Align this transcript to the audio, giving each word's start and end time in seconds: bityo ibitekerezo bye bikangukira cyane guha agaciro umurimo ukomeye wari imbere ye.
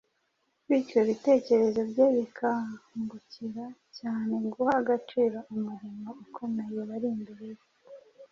bityo 0.67 0.97
ibitekerezo 1.03 1.79
bye 1.91 2.07
bikangukira 2.15 3.65
cyane 3.97 4.33
guha 4.53 4.73
agaciro 4.81 5.37
umurimo 5.55 6.09
ukomeye 6.23 6.77
wari 6.89 7.07
imbere 7.15 7.45
ye. 7.55 7.63